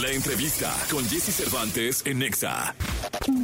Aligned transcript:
La 0.00 0.10
entrevista 0.10 0.70
con 0.90 1.02
Jesse 1.06 1.34
Cervantes 1.34 2.02
en 2.04 2.18
Nexa. 2.18 2.74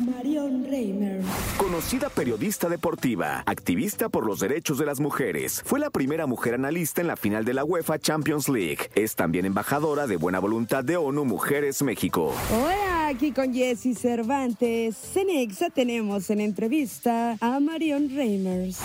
Marion 0.05 0.67
Reimer. 0.69 1.23
Conocida 1.57 2.11
periodista 2.11 2.69
deportiva, 2.69 3.43
activista 3.47 4.11
por 4.11 4.27
los 4.27 4.41
derechos 4.41 4.77
de 4.77 4.85
las 4.85 5.01
mujeres, 5.01 5.63
fue 5.65 5.81
la 5.81 5.89
primera 5.89 6.27
mujer 6.27 6.53
analista 6.53 7.01
en 7.01 7.07
la 7.07 7.17
final 7.17 7.47
de 7.47 7.55
la 7.55 7.65
UEFA 7.65 7.99
Champions 7.99 8.51
League. 8.51 8.91
Es 8.95 9.15
también 9.15 9.47
embajadora 9.47 10.07
de 10.07 10.17
buena 10.17 10.41
voluntad 10.41 10.85
de 10.85 10.99
ONU 10.99 11.25
Mujeres 11.25 11.83
México. 11.83 12.35
Hola, 12.51 13.07
aquí 13.07 13.33
con 13.33 13.55
Jesse 13.55 13.97
Cervantes. 13.99 15.17
En 15.17 15.31
Exa 15.31 15.71
tenemos 15.71 16.29
en 16.29 16.43
entrevista 16.43 17.39
a 17.41 17.61
Marion 17.61 18.11
Reimers. 18.15 18.77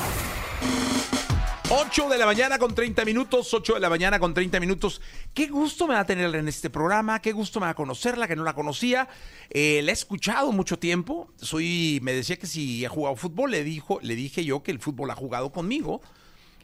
8 1.70 2.08
de 2.08 2.18
la 2.18 2.26
mañana 2.26 2.58
con 2.60 2.74
30 2.74 3.04
minutos, 3.04 3.54
8 3.54 3.74
de 3.74 3.80
la 3.82 3.90
mañana 3.90 4.20
con 4.20 4.34
30 4.34 4.58
minutos. 4.62 5.02
Qué 5.34 5.48
gusto 5.48 5.86
me 5.86 5.96
da 5.96 6.06
tenerla 6.06 6.38
en 6.38 6.48
este 6.48 6.70
programa, 6.70 7.22
qué 7.22 7.34
gusto 7.34 7.60
me 7.60 7.66
da 7.66 7.74
conocerla, 7.74 8.26
que 8.26 8.38
no 8.38 8.46
la 8.46 8.54
conocía. 8.54 9.10
Eh, 9.50 9.82
la 9.84 9.92
he 9.92 9.94
escuchado 9.94 10.54
mucho 10.54 10.80
tiempo. 10.80 11.30
Soy, 11.36 12.00
me 12.04 12.14
decía 12.14 12.38
que 12.38 12.48
si 12.48 12.86
ha 12.86 12.90
jugado 12.90 13.18
fútbol, 13.18 13.52
le, 13.52 13.66
dijo, 13.66 14.00
le 14.02 14.16
dije 14.16 14.46
yo 14.46 14.64
que 14.64 14.72
el 14.72 14.80
fútbol 14.80 15.12
ha 15.12 15.16
jugado 15.16 15.52
conmigo. 15.52 16.02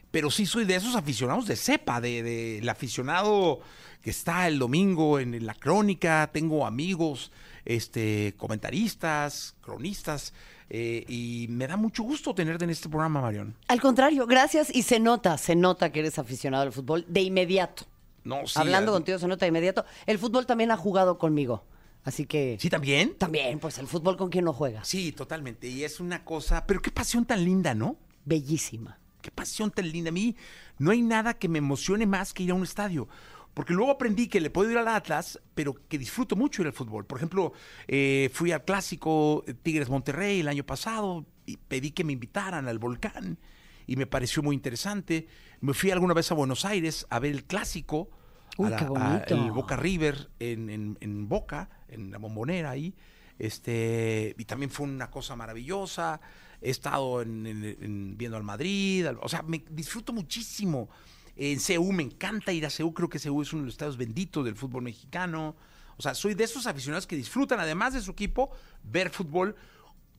Pero 0.10 0.32
sí 0.32 0.46
soy 0.46 0.64
de 0.64 0.76
esos 0.76 0.96
aficionados 0.96 1.48
de 1.48 1.58
cepa, 1.58 2.00
de, 2.00 2.24
de 2.24 2.60
el 2.60 2.70
aficionado 2.70 3.60
que 4.02 4.10
está 4.10 4.48
el 4.48 4.58
domingo 4.58 5.20
en 5.20 5.46
la 5.46 5.54
crónica. 5.54 6.30
Tengo 6.32 6.66
amigos, 6.66 7.34
este, 7.66 8.36
comentaristas, 8.38 9.56
cronistas 9.60 10.34
eh, 10.76 11.06
y 11.08 11.46
me 11.50 11.68
da 11.68 11.78
mucho 11.78 12.02
gusto 12.02 12.34
tenerte 12.34 12.64
en 12.64 12.72
este 12.72 12.90
programa, 12.90 13.22
Marión. 13.22 13.56
Al 13.68 13.80
contrario, 13.80 14.26
gracias. 14.26 14.76
Y 14.76 14.82
se 14.82 15.00
nota, 15.00 15.38
se 15.38 15.56
nota 15.56 15.92
que 15.92 16.00
eres 16.00 16.18
aficionado 16.18 16.64
al 16.64 16.72
fútbol 16.72 17.06
de 17.08 17.22
inmediato. 17.22 17.86
No, 18.24 18.48
sí, 18.48 18.58
Hablando 18.58 18.92
contigo 18.92 19.20
se 19.20 19.28
nota 19.28 19.46
de 19.46 19.50
inmediato. 19.50 19.86
El 20.08 20.18
fútbol 20.18 20.48
también 20.48 20.72
ha 20.72 20.78
jugado 20.78 21.20
conmigo. 21.20 21.64
Así 22.04 22.26
que. 22.26 22.58
¿Sí 22.60 22.72
también? 22.72 23.14
También, 23.20 23.60
pues 23.60 23.78
el 23.78 23.86
fútbol 23.86 24.18
con 24.18 24.32
quien 24.32 24.46
no 24.46 24.54
juega. 24.54 24.84
Sí, 24.84 25.12
totalmente. 25.12 25.68
Y 25.68 25.84
es 25.84 26.00
una 26.00 26.26
cosa, 26.26 26.66
pero 26.66 26.82
qué 26.82 26.90
pasión 26.90 27.26
tan 27.26 27.46
linda, 27.46 27.76
¿no? 27.76 27.96
Bellísima. 28.26 28.98
Qué 29.22 29.30
pasión 29.30 29.70
tan 29.70 29.92
linda. 29.92 30.10
A 30.10 30.12
mí 30.12 30.36
no 30.80 30.90
hay 30.90 31.04
nada 31.04 31.36
que 31.36 31.50
me 31.50 31.60
emocione 31.60 32.08
más 32.08 32.34
que 32.34 32.42
ir 32.42 32.50
a 32.50 32.56
un 32.56 32.64
estadio. 32.64 33.08
Porque 33.54 33.74
luego 33.74 33.92
aprendí 33.92 34.28
que 34.28 34.42
le 34.42 34.50
puedo 34.50 34.72
ir 34.72 34.78
al 34.78 34.88
Atlas, 34.88 35.40
pero 35.54 35.76
que 35.88 35.98
disfruto 36.00 36.36
mucho 36.36 36.62
ir 36.64 36.68
al 36.68 36.74
fútbol. 36.74 37.06
Por 37.06 37.20
ejemplo, 37.20 37.54
eh, 37.88 38.32
fui 38.34 38.52
al 38.52 38.64
clásico 38.66 39.44
Tigres 39.62 39.90
Monterrey 39.90 40.40
el 40.40 40.48
año 40.48 40.66
pasado 40.66 41.26
y 41.46 41.58
pedí 41.58 41.92
que 41.92 42.04
me 42.04 42.14
invitaran 42.14 42.68
al 42.68 42.80
volcán 42.80 43.38
y 43.86 43.96
me 43.96 44.08
pareció 44.08 44.42
muy 44.42 44.56
interesante. 44.56 45.28
Me 45.62 45.74
fui 45.74 45.92
alguna 45.92 46.14
vez 46.16 46.32
a 46.32 46.36
Buenos 46.36 46.66
Aires 46.66 47.06
a 47.12 47.20
ver 47.20 47.32
el 47.32 47.44
clásico, 47.46 48.10
Uy, 48.58 48.68
a 48.68 48.70
la- 48.72 48.78
qué 48.78 48.86
a 48.86 48.88
bonito. 48.88 49.36
el 49.36 49.52
Boca 49.52 49.76
River 49.76 50.30
en, 50.40 50.70
en- 50.70 50.98
en 51.02 51.30
Boca, 51.30 51.70
en 51.90 52.10
la 52.12 52.18
bombonera 52.18 52.72
ahí. 52.72 52.96
Este, 53.38 54.36
y 54.38 54.46
también 54.46 54.72
fue 54.72 54.88
una 54.88 55.12
cosa 55.12 55.36
maravillosa. 55.36 56.20
He 56.62 56.70
estado 56.70 57.22
en- 57.22 57.46
en- 57.46 57.64
en- 57.82 58.18
viendo 58.18 58.38
al 58.38 58.44
Madrid, 58.44 59.06
al- 59.06 59.20
o 59.22 59.30
sea, 59.30 59.44
me 59.44 59.64
disfruto 59.70 60.12
muchísimo. 60.14 60.90
En 61.36 61.60
CEU 61.60 61.92
me 61.92 62.04
encanta 62.04 62.52
ir 62.54 62.66
a 62.66 62.70
CEU, 62.70 62.94
creo 62.94 63.10
que 63.10 63.20
CEU 63.20 63.42
es 63.42 63.54
uno 63.54 63.64
de 63.64 63.66
los 63.68 63.74
estados 63.74 63.98
benditos 63.98 64.46
del 64.46 64.56
fútbol 64.56 64.84
mexicano. 64.84 65.56
O 65.98 66.02
sea, 66.02 66.14
soy 66.14 66.34
de 66.34 66.44
esos 66.44 66.68
aficionados 66.68 67.08
que 67.08 67.16
disfrutan, 67.16 67.60
además 67.60 67.94
de 67.94 68.02
su 68.02 68.12
equipo, 68.12 68.52
ver 68.84 69.10
fútbol, 69.10 69.56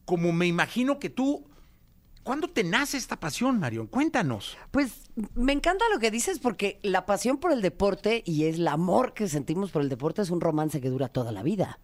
como 0.05 0.33
me 0.33 0.47
imagino 0.47 0.99
que 0.99 1.11
tú. 1.11 1.47
¿Cuándo 2.23 2.49
te 2.49 2.65
nace 2.65 2.97
esta 2.97 3.21
pasión, 3.21 3.61
Marión? 3.61 3.87
Cuéntanos. 3.87 4.57
Pues 4.71 5.11
me 5.35 5.53
encanta 5.53 5.85
lo 5.93 6.01
que 6.01 6.11
dices 6.11 6.39
porque 6.39 6.81
la 6.83 7.05
pasión 7.05 7.37
por 7.37 7.53
el 7.53 7.61
deporte 7.61 8.23
y 8.25 8.45
es 8.45 8.57
el 8.57 8.67
amor 8.67 9.13
que 9.13 9.29
sentimos 9.29 9.71
por 9.71 9.83
el 9.83 9.91
deporte 9.91 10.23
es 10.23 10.31
un 10.31 10.41
romance 10.41 10.81
que 10.81 10.89
dura 10.89 11.09
toda 11.09 11.33
la 11.33 11.43
vida. 11.43 11.79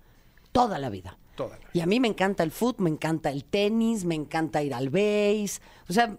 Toda 0.51 0.79
la 0.79 0.89
vida. 0.89 1.19
Toda 1.35 1.51
la 1.51 1.59
vida. 1.59 1.71
Y 1.75 1.81
a 1.81 1.87
mí 1.87 2.01
me 2.01 2.09
encanta 2.09 2.43
el 2.43 2.53
fútbol, 2.53 2.85
me 2.85 2.91
encanta 2.91 3.31
el 3.31 3.45
tenis, 3.45 4.07
me 4.07 4.15
encanta 4.15 4.63
ir 4.63 4.73
al 4.73 4.89
base, 4.89 5.61
o 5.89 5.93
sea, 5.93 6.17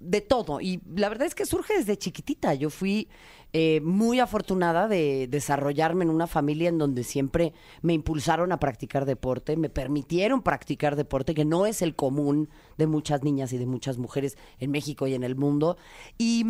de 0.00 0.20
todo. 0.20 0.60
Y 0.60 0.80
la 0.96 1.08
verdad 1.08 1.26
es 1.26 1.34
que 1.34 1.46
surge 1.46 1.76
desde 1.76 1.96
chiquitita. 1.96 2.54
Yo 2.54 2.70
fui 2.70 3.08
eh, 3.52 3.80
muy 3.82 4.18
afortunada 4.18 4.88
de 4.88 5.28
desarrollarme 5.28 6.04
en 6.04 6.10
una 6.10 6.26
familia 6.26 6.68
en 6.68 6.78
donde 6.78 7.04
siempre 7.04 7.52
me 7.82 7.92
impulsaron 7.92 8.50
a 8.52 8.58
practicar 8.58 9.04
deporte, 9.04 9.56
me 9.56 9.68
permitieron 9.68 10.42
practicar 10.42 10.96
deporte, 10.96 11.34
que 11.34 11.44
no 11.44 11.66
es 11.66 11.82
el 11.82 11.94
común 11.94 12.48
de 12.78 12.86
muchas 12.86 13.22
niñas 13.22 13.52
y 13.52 13.58
de 13.58 13.66
muchas 13.66 13.98
mujeres 13.98 14.36
en 14.58 14.70
México 14.70 15.06
y 15.06 15.14
en 15.14 15.22
el 15.22 15.36
mundo. 15.36 15.76
Y... 16.18 16.44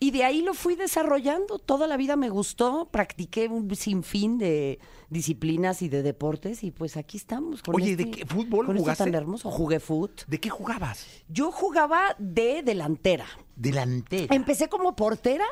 y 0.00 0.10
de 0.10 0.24
ahí 0.24 0.42
lo 0.42 0.54
fui 0.54 0.74
desarrollando. 0.76 1.58
Toda 1.58 1.86
la 1.86 1.96
vida 1.96 2.16
me 2.16 2.28
gustó. 2.28 2.88
Practiqué 2.90 3.48
un 3.48 3.74
sinfín 3.76 4.38
de 4.38 4.78
disciplinas 5.08 5.82
y 5.82 5.88
de 5.88 6.02
deportes. 6.02 6.64
Y 6.64 6.70
pues 6.70 6.96
aquí 6.96 7.16
estamos. 7.16 7.62
Con 7.62 7.76
Oye, 7.76 7.92
este- 7.92 8.04
¿de 8.04 8.10
qué 8.10 8.26
fútbol 8.26 8.66
con 8.66 8.76
esto 8.76 8.82
jugaste? 8.84 9.04
tan 9.04 9.14
hermoso. 9.14 9.50
Jugué 9.50 9.80
fútbol. 9.80 10.10
¿De 10.26 10.40
qué 10.40 10.50
jugabas? 10.50 11.06
Yo 11.28 11.52
jugaba 11.52 12.16
de 12.18 12.62
delantera. 12.62 13.26
Delantera. 13.56 14.34
Empecé 14.34 14.68
como 14.68 14.96
portera 14.96 15.44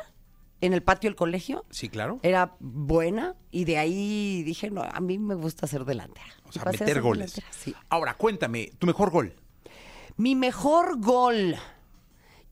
en 0.61 0.73
el 0.73 0.83
patio 0.83 1.09
del 1.09 1.17
colegio. 1.17 1.65
Sí, 1.71 1.89
claro. 1.89 2.19
Era 2.23 2.57
buena. 2.61 3.37
Y 3.51 3.65
de 3.65 3.79
ahí 3.79 4.43
dije, 4.43 4.71
no, 4.71 4.83
a 4.83 5.01
mí 5.01 5.19
me 5.19 5.35
gusta 5.35 5.67
ser 5.67 5.85
delantera. 5.85 6.29
O 6.49 6.53
sea, 6.53 6.65
meter 6.65 7.01
goles. 7.01 7.41
sí. 7.51 7.75
Ahora, 7.89 8.15
cuéntame, 8.17 8.71
tu 8.79 8.87
mejor 8.87 9.11
gol. 9.11 9.35
Mi 10.17 10.35
mejor 10.35 11.01
gol. 11.01 11.57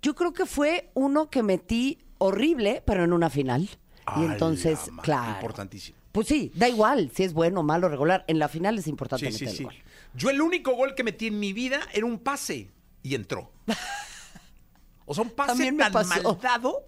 Yo 0.03 0.15
creo 0.15 0.33
que 0.33 0.47
fue 0.47 0.91
uno 0.95 1.31
que 1.31 1.43
metí 1.43 1.99
horrible, 2.19 2.83
pero 2.87 3.05
en 3.05 3.13
una 3.13 3.31
final. 3.31 3.69
Y 4.17 4.25
entonces, 4.25 4.91
ma- 4.93 5.03
claro. 5.03 5.33
Importantísimo. 5.33 5.99
Pues 6.13 6.27
sí, 6.27 6.51
da 6.55 6.69
igual 6.69 7.11
si 7.15 7.23
es 7.23 7.33
bueno, 7.33 7.63
malo, 7.63 7.89
regular. 7.89 8.25
En 8.27 8.39
la 8.39 8.49
final 8.49 8.79
es 8.79 8.87
importante 8.89 9.31
Sí, 9.31 9.39
sí, 9.39 9.45
meter 9.45 9.57
sí. 9.57 9.63
el 9.63 9.69
gol. 9.69 9.75
Yo 10.15 10.31
el 10.31 10.41
único 10.43 10.73
gol 10.75 10.95
que 10.97 11.05
metí 11.05 11.29
en 11.29 11.39
mi 11.39 11.53
vida 11.53 11.81
era 11.93 12.05
un 12.07 12.19
pase 12.19 12.71
y 13.03 13.15
entró. 13.15 13.53
O 15.07 15.15
sea, 15.15 15.25
un 15.25 15.31
pase 15.31 15.49
También 15.49 15.77
me 15.77 15.83
tan 15.85 15.93
pasó. 15.93 16.23
mal 16.23 16.39
dado 16.41 16.85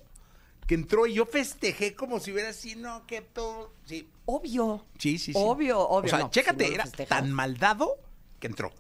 que 0.67 0.75
entró 0.77 1.07
y 1.09 1.15
yo 1.15 1.27
festejé 1.27 1.95
como 1.97 2.21
si 2.21 2.31
hubiera 2.33 2.51
así, 2.51 2.77
no, 2.77 3.05
que 3.07 3.21
todo. 3.21 3.73
Sí, 3.85 4.09
Obvio. 4.27 4.87
sí, 4.99 5.19
sí. 5.19 5.33
sí. 5.33 5.39
Obvio, 5.41 5.81
obvio. 5.81 6.07
O 6.07 6.09
sea, 6.09 6.19
no, 6.21 6.31
chécate, 6.31 6.65
no 6.65 6.69
lo 6.71 6.75
era 6.77 6.85
festejas. 6.85 7.19
tan 7.19 7.33
mal 7.33 7.57
dado 7.59 7.97
que 8.39 8.47
entró. 8.47 8.71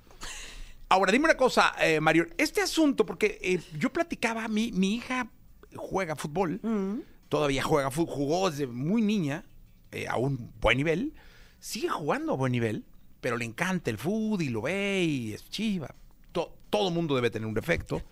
Ahora, 0.93 1.11
dime 1.11 1.25
una 1.25 1.37
cosa, 1.39 1.73
eh, 1.81 2.01
Mario. 2.01 2.27
Este 2.37 2.61
asunto, 2.61 3.07
porque 3.07 3.39
eh, 3.41 3.61
yo 3.79 3.91
platicaba, 3.91 4.47
mi, 4.49 4.73
mi 4.73 4.97
hija 4.97 5.27
juega 5.75 6.17
fútbol, 6.17 6.61
Mm. 6.63 6.99
todavía 7.31 7.63
juega 7.63 7.91
fútbol, 7.91 8.15
jugó 8.15 8.51
desde 8.51 8.67
muy 8.67 9.01
niña 9.01 9.43
eh, 9.91 10.07
a 10.07 10.17
un 10.19 10.53
buen 10.61 10.77
nivel, 10.77 11.15
sigue 11.61 11.89
jugando 11.89 12.35
a 12.35 12.37
buen 12.37 12.53
nivel, 12.53 12.85
pero 13.23 13.39
le 13.39 13.47
encanta 13.47 13.89
el 13.89 13.97
fútbol 13.97 14.43
y 14.43 14.51
lo 14.51 14.61
ve 14.61 15.03
y 15.05 15.33
es 15.33 15.49
chiva. 15.49 15.95
To- 16.33 16.55
todo 16.69 16.91
mundo 16.91 17.15
debe 17.15 17.31
tener 17.31 17.47
un 17.49 17.55
defecto. 17.55 18.03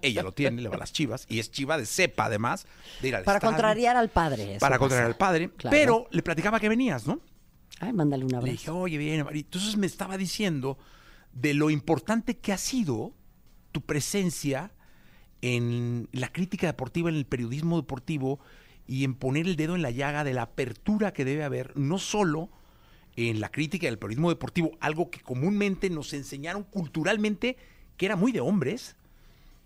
Ella 0.00 0.22
lo 0.22 0.32
tiene, 0.32 0.62
le 0.62 0.70
va 0.70 0.76
a 0.76 0.78
las 0.78 0.94
chivas 0.94 1.26
y 1.28 1.40
es 1.40 1.50
chiva 1.50 1.76
de 1.76 1.84
cepa 1.84 2.24
además 2.24 2.66
de 3.02 3.08
ir 3.08 3.16
al 3.16 3.24
Para 3.24 3.36
estadio, 3.36 3.52
contrariar 3.54 3.96
al 3.98 4.08
padre. 4.08 4.56
Para 4.60 4.76
pasa. 4.76 4.78
contrariar 4.78 5.06
al 5.10 5.16
padre. 5.18 5.50
Claro. 5.58 5.76
Pero 5.76 6.06
le 6.10 6.22
platicaba 6.22 6.58
que 6.58 6.70
venías, 6.70 7.06
¿no? 7.06 7.20
Ay, 7.80 7.92
mándale 7.92 8.24
un 8.24 8.30
Le 8.30 8.36
abrazo. 8.38 8.52
dije, 8.52 8.70
oye, 8.70 8.96
bien, 8.96 9.24
Mari. 9.24 9.40
Entonces 9.40 9.76
me 9.76 9.86
estaba 9.86 10.16
diciendo 10.16 10.78
de 11.32 11.54
lo 11.54 11.70
importante 11.70 12.38
que 12.38 12.52
ha 12.52 12.58
sido 12.58 13.14
tu 13.72 13.80
presencia 13.82 14.72
en 15.42 16.08
la 16.12 16.32
crítica 16.32 16.66
deportiva, 16.66 17.08
en 17.08 17.16
el 17.16 17.26
periodismo 17.26 17.76
deportivo 17.76 18.40
y 18.86 19.04
en 19.04 19.14
poner 19.14 19.46
el 19.46 19.56
dedo 19.56 19.74
en 19.76 19.82
la 19.82 19.90
llaga 19.90 20.24
de 20.24 20.34
la 20.34 20.42
apertura 20.42 21.12
que 21.12 21.24
debe 21.24 21.44
haber, 21.44 21.76
no 21.76 21.98
solo 21.98 22.50
en 23.16 23.40
la 23.40 23.50
crítica 23.50 23.86
del 23.86 23.98
periodismo 23.98 24.30
deportivo, 24.30 24.72
algo 24.80 25.10
que 25.10 25.20
comúnmente 25.20 25.90
nos 25.90 26.12
enseñaron 26.12 26.64
culturalmente 26.64 27.56
que 27.96 28.06
era 28.06 28.16
muy 28.16 28.32
de 28.32 28.40
hombres, 28.40 28.96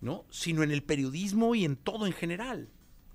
¿no? 0.01 0.25
Sino 0.31 0.63
en 0.63 0.71
el 0.71 0.83
periodismo 0.83 1.55
y 1.55 1.65
en 1.65 1.77
todo 1.77 2.07
en 2.07 2.13
general. 2.13 2.69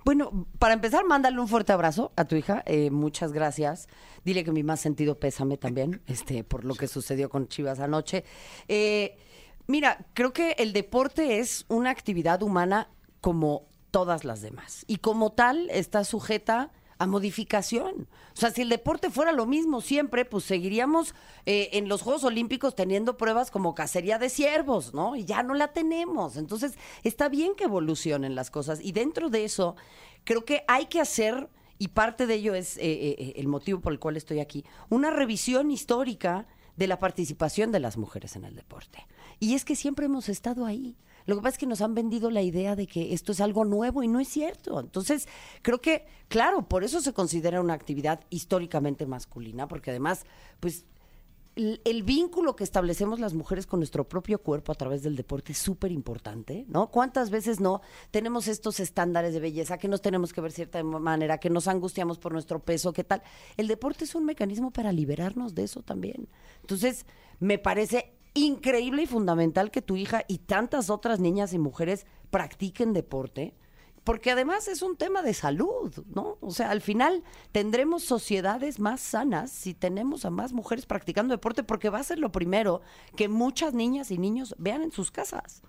Bueno, 0.06 0.48
para 0.60 0.74
empezar, 0.74 1.06
mándale 1.06 1.40
un 1.40 1.48
fuerte 1.48 1.74
abrazo 1.74 2.12
a 2.16 2.26
tu 2.26 2.36
hija. 2.36 2.64
eh, 2.66 2.90
muchas 2.90 3.34
gracias. 3.34 3.88
Dile 4.24 4.44
que 4.44 4.52
mi 4.52 4.64
más 4.64 4.80
sentido 4.80 5.20
pésame 5.20 5.58
también, 5.58 6.02
este, 6.08 6.44
por 6.44 6.66
lo 6.66 6.76
que 6.76 6.88
sucedió 6.88 7.30
con 7.30 7.48
Chivas 7.48 7.80
anoche. 7.80 8.24
Eh, 8.68 9.18
mira, 9.68 10.06
creo 10.14 10.34
que 10.34 10.52
el 10.58 10.74
deporte 10.74 11.40
es 11.40 11.66
una 11.68 11.90
actividad 11.90 12.42
humana 12.42 12.90
como 13.22 13.68
todas 13.92 14.24
las 14.24 14.42
demás. 14.42 14.86
Y 14.88 14.98
como 14.98 15.32
tal, 15.32 15.70
está 15.70 16.04
sujeta 16.04 16.72
a 17.00 17.08
modificación. 17.08 18.08
O 18.34 18.36
sea, 18.36 18.52
si 18.52 18.62
el 18.62 18.70
deporte 18.70 19.10
fuera 19.10 19.32
lo 19.32 19.46
mismo 19.46 19.80
siempre, 19.80 20.26
pues 20.26 20.44
seguiríamos 20.44 21.16
eh, 21.46 21.70
en 21.74 21.88
los 21.88 22.02
Juegos 22.02 22.26
Olímpicos 22.26 22.76
teniendo 22.76 23.18
pruebas 23.18 23.52
como 23.52 23.74
cacería 23.74 24.20
de 24.20 24.30
ciervos, 24.30 24.94
¿no? 24.94 25.16
Y 25.16 25.24
ya 25.24 25.42
no 25.42 25.54
la 25.54 25.70
tenemos. 25.70 26.36
Entonces, 26.36 26.78
está 27.04 27.30
bien 27.30 27.56
que 27.56 27.64
evolucionen 27.64 28.36
las 28.36 28.52
cosas. 28.52 28.82
Y 28.84 28.92
dentro 28.92 29.30
de 29.30 29.46
eso, 29.46 29.78
creo 30.26 30.44
que 30.44 30.64
hay 30.68 30.88
que 30.88 31.00
hacer, 31.00 31.50
y 31.78 31.88
parte 31.88 32.28
de 32.28 32.36
ello 32.36 32.54
es 32.54 32.76
eh, 32.78 32.82
eh, 32.82 33.34
el 33.38 33.48
motivo 33.48 33.80
por 33.80 33.94
el 33.94 34.00
cual 34.00 34.18
estoy 34.18 34.42
aquí, 34.42 34.66
una 34.90 35.10
revisión 35.10 35.72
histórica 35.72 36.48
de 36.76 36.88
la 36.88 37.00
participación 37.00 37.72
de 37.72 37.80
las 37.80 37.98
mujeres 37.98 38.36
en 38.36 38.44
el 38.44 38.56
deporte. 38.56 39.08
Y 39.40 39.56
es 39.56 39.64
que 39.64 39.78
siempre 39.78 40.08
hemos 40.08 40.28
estado 40.28 40.66
ahí. 40.66 40.98
Lo 41.30 41.36
que 41.36 41.42
pasa 41.44 41.54
es 41.54 41.60
que 41.60 41.68
nos 41.68 41.82
han 41.82 41.94
vendido 41.94 42.32
la 42.32 42.42
idea 42.42 42.76
de 42.76 42.88
que 42.88 43.14
esto 43.14 43.32
es 43.32 43.40
algo 43.40 43.64
nuevo 43.64 44.02
y 44.02 44.08
no 44.08 44.20
es 44.20 44.28
cierto. 44.28 44.80
Entonces, 44.80 45.28
creo 45.62 45.80
que, 45.80 46.08
claro, 46.28 46.68
por 46.68 46.84
eso 46.84 47.02
se 47.02 47.14
considera 47.14 47.62
una 47.62 47.76
actividad 47.76 48.22
históricamente 48.32 49.06
masculina, 49.06 49.68
porque 49.68 49.92
además, 49.92 50.26
pues 50.60 50.86
el, 51.56 52.04
vínculo 52.04 52.56
que 52.56 52.64
establecemos 52.64 53.20
las 53.20 53.36
mujeres 53.36 53.68
con 53.68 53.80
nuestro 53.80 54.08
propio 54.08 54.42
cuerpo 54.42 54.72
a 54.72 54.76
través 54.76 55.04
del 55.04 55.16
deporte 55.16 55.52
es 55.52 55.60
súper 55.60 55.92
importante, 55.92 56.66
¿no? 56.68 56.90
¿Cuántas 56.90 57.30
veces 57.30 57.60
no 57.60 57.82
tenemos 58.10 58.48
estos 58.48 58.80
estándares 58.80 59.34
de 59.34 59.40
belleza, 59.40 59.78
que 59.78 59.88
nos 59.88 60.02
tenemos 60.02 60.34
que 60.34 60.42
ver 60.42 60.52
cierta 60.52 60.82
manera, 60.84 61.38
que 61.38 61.52
nos 61.52 61.68
angustiamos 61.68 62.18
por 62.18 62.32
nuestro 62.32 62.60
peso, 62.60 62.92
qué 62.92 63.04
tal? 63.04 63.22
El 63.56 63.68
deporte 63.68 64.06
es 64.06 64.16
un 64.16 64.26
mecanismo 64.26 64.72
para 64.72 64.92
liberarnos 64.92 65.54
de 65.54 65.64
eso 65.66 65.84
también. 65.84 66.28
Entonces, 66.62 67.06
me 67.40 67.60
parece 67.60 68.14
increíble 68.34 69.04
y 69.04 69.08
fundamental 69.08 69.72
que 69.72 69.82
tu 69.82 69.96
hija 69.96 70.24
y 70.28 70.40
tantas 70.40 70.90
otras 70.90 71.20
niñas 71.20 71.54
y 71.54 71.60
mujeres 71.60 72.06
practiquen 72.30 72.94
deporte 72.94 73.56
porque 74.04 74.32
además 74.32 74.68
es 74.68 74.82
un 74.82 74.96
tema 74.96 75.22
de 75.22 75.34
salud, 75.36 75.94
¿no? 76.08 76.38
O 76.42 76.50
sea, 76.52 76.72
al 76.72 76.82
final 76.82 77.24
tendremos 77.52 78.02
sociedades 78.04 78.80
más 78.80 79.02
sanas 79.02 79.52
si 79.52 79.76
tenemos 79.76 80.26
a 80.26 80.32
más 80.32 80.52
mujeres 80.52 80.88
practicando 80.88 81.34
deporte, 81.34 81.64
porque 81.64 81.90
va 81.90 82.00
a 82.00 82.04
ser 82.04 82.18
lo 82.18 82.32
primero 82.32 82.82
que 83.16 83.28
muchas 83.28 83.74
niñas 83.76 84.10
y 84.10 84.18
niños 84.18 84.56
vean 84.58 84.82
en 84.82 84.92
sus 84.92 85.12
casas. 85.12 85.62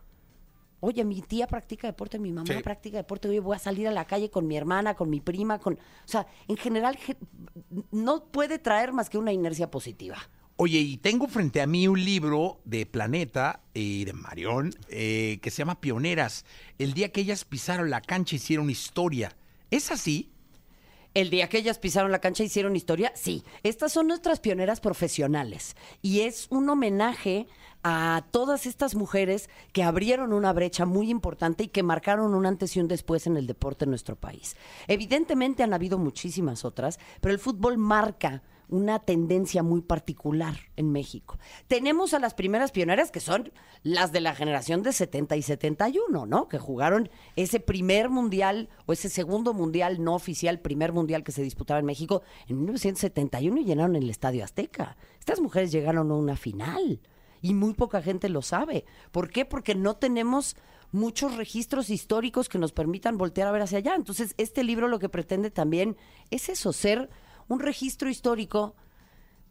Oye, 0.79 1.05
mi 1.05 1.21
tía 1.21 1.49
practica 1.49 1.89
deporte, 1.89 2.19
mi 2.19 2.33
mamá 2.33 2.47
Sí. 2.55 2.63
practica 2.63 2.97
deporte, 2.97 3.29
oye, 3.29 3.41
voy 3.41 3.57
a 3.57 3.59
salir 3.59 3.87
a 3.89 3.91
la 3.93 4.07
calle 4.07 4.31
con 4.31 4.47
mi 4.47 4.57
hermana, 4.57 4.95
con 4.95 5.11
mi 5.11 5.21
prima, 5.21 5.59
con... 5.59 5.75
O 5.75 5.79
sea, 6.09 6.27
en 6.49 6.57
general 6.57 6.97
ge- 6.97 7.19
no 7.91 8.25
puede 8.25 8.59
traer 8.59 8.93
más 8.95 9.11
que 9.11 9.19
una 9.19 9.33
inercia 9.33 9.71
positiva. 9.71 10.17
Oye, 10.63 10.81
y 10.81 10.99
tengo 10.99 11.27
frente 11.27 11.63
a 11.63 11.67
mí 11.67 11.89
un 11.89 12.05
libro 12.05 12.61
de 12.67 12.85
Planeta 12.85 13.63
y 13.73 14.05
de 14.05 14.13
Marión 14.13 14.75
eh, 14.91 15.39
que 15.41 15.51
se 15.51 15.61
llama 15.61 15.81
Pioneras. 15.81 16.45
El 16.79 16.93
día 16.93 17.13
que 17.13 17.23
ellas 17.23 17.47
pisaron 17.47 17.89
la 17.89 18.03
cancha 18.03 18.37
hicieron 18.37 18.69
historia. 18.69 19.35
¿Es 19.71 19.91
así? 19.91 20.31
El 21.15 21.31
día 21.31 21.49
que 21.49 21.57
ellas 21.57 21.79
pisaron 21.79 22.13
la 22.13 22.19
cancha 22.19 22.45
hicieron 22.45 22.77
historia, 22.77 23.11
sí. 23.15 23.43
Estas 23.63 23.93
son 23.93 24.07
nuestras 24.07 24.39
pioneras 24.39 24.81
profesionales. 24.81 25.77
Y 26.03 26.21
es 26.21 26.47
un 26.51 26.69
homenaje 26.69 27.47
a 27.83 28.27
todas 28.31 28.67
estas 28.67 28.95
mujeres 28.95 29.49
que 29.73 29.83
abrieron 29.83 30.35
una 30.35 30.53
brecha 30.53 30.85
muy 30.85 31.09
importante 31.09 31.65
y 31.65 31.69
que 31.69 31.83
marcaron 31.83 32.35
un 32.35 32.45
antes 32.45 32.77
y 32.77 32.81
un 32.81 32.89
después 32.89 33.27
en 33.27 33.39
el 33.39 33.47
deporte 33.47 33.87
en 33.87 33.93
nuestro 33.93 34.15
país. 34.15 34.59
Evidentemente 34.89 35.63
han 35.63 35.73
habido 35.73 35.97
muchísimas 35.97 36.67
otras, 36.67 36.99
pero 37.23 37.33
el 37.33 37.41
fútbol 37.41 37.79
marca 37.79 38.43
una 38.71 39.01
tendencia 39.01 39.63
muy 39.63 39.83
particular 39.83 40.55
en 40.77 40.93
México. 40.93 41.39
Tenemos 41.67 42.15
a 42.15 42.19
las 42.19 42.35
primeras 42.35 42.73
pioneras 42.73 43.11
que 43.11 43.21
son 43.21 43.53
las 43.83 44.13
de 44.13 44.21
la 44.21 44.35
generación 44.35 44.83
de 44.83 44.93
70 44.93 45.37
y 45.37 45.43
71, 45.43 46.27
¿no? 46.27 46.49
Que 46.49 46.59
jugaron 46.59 47.11
ese 47.37 47.61
primer 47.61 48.09
mundial 48.09 48.69
o 48.87 48.93
ese 48.93 49.09
segundo 49.09 49.53
mundial 49.53 50.03
no 50.03 50.15
oficial, 50.15 50.61
primer 50.61 50.93
mundial 50.93 51.25
que 51.25 51.33
se 51.33 51.43
disputaba 51.43 51.81
en 51.81 51.87
México 51.87 52.23
en 52.49 52.59
1971 52.59 53.61
y 53.61 53.65
llenaron 53.65 53.97
el 53.97 54.09
Estadio 54.09 54.45
Azteca. 54.45 54.97
Estas 55.19 55.41
mujeres 55.41 55.73
llegaron 55.73 56.11
a 56.11 56.15
una 56.15 56.37
final 56.37 57.01
y 57.43 57.55
muy 57.55 57.75
poca 57.75 58.03
gente 58.03 58.29
lo 58.29 58.43
sabe. 58.43 58.85
¿Por 59.11 59.31
qué? 59.31 59.45
Porque 59.45 59.75
no 59.75 59.97
tenemos 59.97 60.57
muchos 60.93 61.37
registros 61.37 61.91
históricos 61.91 62.49
que 62.49 62.59
nos 62.59 62.73
permitan 62.73 63.19
voltear 63.19 63.49
a 63.49 63.53
ver 63.53 63.63
hacia 63.63 63.79
allá. 63.79 63.95
Entonces, 63.95 64.35
este 64.39 64.65
libro 64.65 64.89
lo 64.89 64.99
que 64.99 65.09
pretende 65.09 65.51
también 65.51 65.97
es 66.31 66.49
eso, 66.49 66.73
ser 66.73 67.11
un 67.51 67.59
registro 67.61 68.09
histórico, 68.09 68.77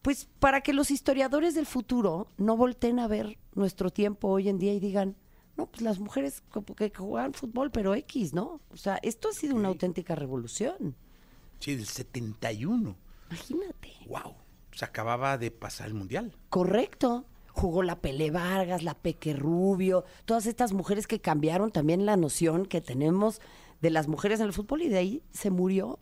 pues 0.01 0.29
para 0.39 0.61
que 0.61 0.73
los 0.73 0.89
historiadores 0.89 1.53
del 1.53 1.65
futuro 1.65 2.31
no 2.37 2.55
volteen 2.55 2.97
a 2.97 3.07
ver 3.07 3.37
nuestro 3.53 3.89
tiempo 3.89 4.29
hoy 4.29 4.47
en 4.47 4.57
día 4.57 4.73
y 4.73 4.79
digan, 4.79 5.17
no, 5.57 5.67
pues 5.67 5.81
las 5.81 5.99
mujeres 5.99 6.41
como 6.49 6.73
que 6.75 6.89
juegan 6.89 7.33
fútbol, 7.33 7.71
pero 7.71 7.93
X, 7.93 8.33
¿no? 8.33 8.61
O 8.71 8.77
sea, 8.77 8.99
esto 9.03 9.27
ha 9.27 9.33
sido 9.33 9.57
una 9.57 9.67
auténtica 9.67 10.15
revolución. 10.15 10.95
Sí, 11.59 11.75
del 11.75 11.85
71. 11.85 12.95
Imagínate. 13.29 13.91
¡Wow! 14.07 14.35
Se 14.71 14.85
acababa 14.85 15.37
de 15.37 15.51
pasar 15.51 15.87
el 15.87 15.93
mundial. 15.93 16.33
Correcto. 16.47 17.25
Jugó 17.51 17.83
la 17.83 17.99
Pele 17.99 18.31
Vargas, 18.31 18.83
la 18.83 18.93
Peque 18.93 19.33
Rubio, 19.33 20.05
todas 20.23 20.45
estas 20.45 20.71
mujeres 20.71 21.05
que 21.07 21.19
cambiaron 21.19 21.71
también 21.71 22.05
la 22.05 22.15
noción 22.15 22.65
que 22.65 22.79
tenemos 22.79 23.41
de 23.81 23.89
las 23.89 24.07
mujeres 24.07 24.39
en 24.39 24.45
el 24.45 24.53
fútbol 24.53 24.83
y 24.83 24.87
de 24.87 24.99
ahí 24.99 25.23
se 25.33 25.49
murió. 25.49 25.99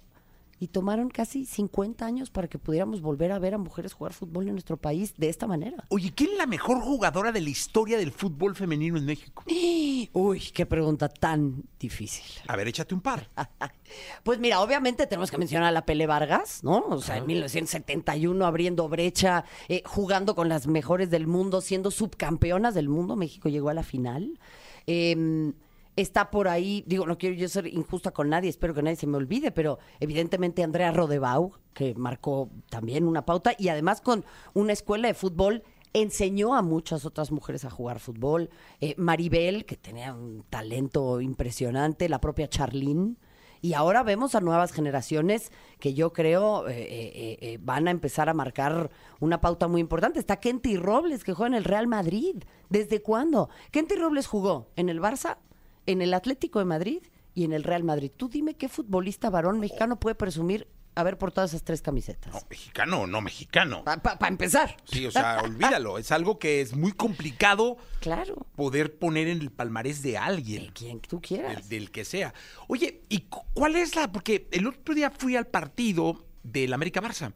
Y 0.59 0.68
tomaron 0.68 1.09
casi 1.09 1.45
50 1.45 2.06
años 2.06 2.30
para 2.31 2.48
que 2.48 2.57
pudiéramos 2.57 3.01
volver 3.01 3.31
a 3.31 3.39
ver 3.39 3.54
a 3.54 3.57
mujeres 3.57 3.94
jugar 3.94 4.13
fútbol 4.13 4.48
en 4.48 4.54
nuestro 4.54 4.77
país 4.77 5.13
de 5.18 5.30
esta 5.30 5.45
manera. 5.45 5.83
Oye, 5.89 6.12
¿quién 6.15 6.31
es 6.31 6.38
la 6.38 6.48
mejor 6.48 6.81
jugadora 6.81 7.31
de 7.31 7.42
la 7.42 7.50
historia 7.50 7.98
del 7.98 8.12
fútbol 8.12 8.56
femenino 8.56 8.98
en 8.98 9.06
México? 9.06 9.44
Uy, 10.13 10.39
qué 10.54 10.65
pregunta 10.65 11.09
tan 11.09 11.63
difícil. 11.80 12.25
A 12.48 12.56
ver, 12.56 12.68
échate 12.68 12.94
un 12.94 13.01
par. 13.01 13.30
Pues 14.24 14.38
mira, 14.39 14.59
obviamente 14.59 15.07
tenemos 15.07 15.31
que 15.31 15.38
mencionar 15.38 15.69
a 15.69 15.71
la 15.71 15.86
Pele 15.86 16.07
Vargas, 16.07 16.62
¿no? 16.62 16.80
O 16.89 17.01
sea, 17.01 17.18
en 17.18 17.25
1971 17.25 18.45
abriendo 18.45 18.89
brecha, 18.89 19.45
eh, 19.69 19.81
jugando 19.86 20.36
con 20.36 20.50
las 20.50 20.68
mejores 20.68 21.09
del 21.09 21.25
mundo, 21.25 21.62
siendo 21.62 21.89
subcampeonas 21.89 22.75
del 22.75 22.89
mundo. 22.89 23.15
México 23.15 23.48
llegó 23.48 23.69
a 23.69 23.74
la 23.74 23.83
final. 23.83 24.39
Eh, 24.88 25.54
está 25.97 26.29
por 26.31 26.47
ahí, 26.47 26.83
digo, 26.88 27.05
no 27.05 27.17
quiero 27.17 27.35
yo 27.35 27.49
ser 27.49 27.67
injusta 27.67 28.11
con 28.11 28.29
nadie, 28.29 28.49
espero 28.49 28.73
que 28.73 28.83
nadie 28.83 28.95
se 28.95 29.07
me 29.07 29.17
olvide, 29.17 29.51
pero 29.51 29.79
evidentemente 29.99 30.63
Andrea 30.63 30.91
Rodebau, 30.91 31.53
que 31.73 31.95
marcó 31.95 32.49
también 32.69 33.05
una 33.05 33.25
pauta, 33.25 33.53
y 33.57 33.67
además 33.69 33.99
con 33.99 34.23
una 34.53 34.73
escuela 34.73 35.07
de 35.07 35.15
fútbol 35.15 35.63
enseñó 35.94 36.55
a 36.55 36.61
muchas 36.61 37.05
otras 37.05 37.31
mujeres 37.31 37.65
a 37.65 37.71
jugar 37.71 37.99
fútbol. 37.99 38.49
Eh, 38.79 38.94
Maribel, 38.97 39.65
que 39.65 39.75
tenía 39.75 40.13
un 40.13 40.44
talento 40.49 41.19
impresionante, 41.19 42.09
la 42.09 42.21
propia 42.21 42.47
Charlene. 42.47 43.15
Y 43.59 43.73
ahora 43.73 44.03
vemos 44.03 44.35
a 44.35 44.41
nuevas 44.41 44.71
generaciones 44.71 45.51
que 45.79 45.95
yo 45.95 46.13
creo 46.13 46.69
eh, 46.69 47.38
eh, 47.41 47.57
van 47.59 47.88
a 47.88 47.91
empezar 47.91 48.29
a 48.29 48.35
marcar 48.35 48.91
una 49.19 49.41
pauta 49.41 49.67
muy 49.67 49.81
importante. 49.81 50.19
Está 50.19 50.39
Kenty 50.39 50.77
Robles, 50.77 51.23
que 51.23 51.33
juega 51.33 51.47
en 51.47 51.55
el 51.55 51.63
Real 51.63 51.88
Madrid. 51.88 52.44
¿Desde 52.69 53.01
cuándo? 53.01 53.49
Kenty 53.71 53.95
Robles 53.95 54.27
jugó 54.27 54.67
en 54.75 54.89
el 54.89 55.01
Barça, 55.01 55.38
en 55.87 56.01
el 56.03 56.13
Atlético 56.13 56.59
de 56.59 56.65
Madrid 56.65 56.99
y 57.33 57.43
en 57.43 57.53
el 57.53 57.63
Real 57.63 57.83
Madrid. 57.83 58.11
Tú 58.15 58.29
dime 58.29 58.53
qué 58.55 58.69
futbolista 58.69 59.29
varón 59.31 59.59
mexicano 59.59 59.99
puede 59.99 60.15
presumir 60.15 60.67
haber 60.95 61.19
portado 61.19 61.45
esas 61.45 61.63
tres 61.63 61.83
camisetas. 61.83 62.33
No, 62.33 62.39
mexicano, 62.49 63.05
no 63.05 63.21
mexicano. 63.21 63.83
Para 63.83 64.27
empezar. 64.27 64.77
Sí, 64.85 65.05
o 65.05 65.11
sea, 65.11 65.41
olvídalo. 65.43 65.99
Es 65.99 66.11
algo 66.11 66.39
que 66.39 66.59
es 66.61 66.75
muy 66.75 66.91
complicado 66.91 67.77
Claro. 67.99 68.47
poder 68.55 68.97
poner 68.97 69.27
en 69.27 69.39
el 69.41 69.51
palmarés 69.51 70.01
de 70.01 70.11
De 70.11 70.17
alguien. 70.17 70.71
quien 70.73 70.99
tú 70.99 71.21
quieras. 71.21 71.69
Del, 71.69 71.81
del 71.81 71.91
que 71.91 72.03
sea. 72.03 72.33
Oye, 72.67 73.03
¿y 73.09 73.21
cu- 73.21 73.43
cuál 73.53 73.75
es 73.75 73.95
la...? 73.95 74.11
Porque 74.11 74.47
el 74.51 74.65
otro 74.65 74.95
día 74.95 75.11
fui 75.11 75.35
al 75.35 75.45
partido 75.45 76.25
del 76.41 76.73
América 76.73 76.99
Barça. 77.01 77.31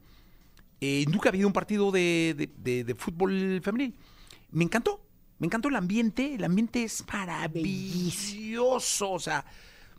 Eh, 0.79 1.05
nunca 1.07 1.29
había 1.29 1.45
un 1.45 1.53
partido 1.53 1.91
de, 1.91 2.33
de- 2.35 2.49
de- 2.57 2.83
de 2.83 2.95
fútbol 2.95 3.61
femenil. 3.63 3.95
Me 4.49 4.63
encantó. 4.63 5.00
Me 5.41 5.47
encantó 5.47 5.69
el 5.69 5.75
ambiente. 5.75 6.35
El 6.35 6.43
ambiente 6.43 6.83
es 6.83 7.03
maravilloso. 7.11 9.11
O 9.11 9.19
sea, 9.19 9.43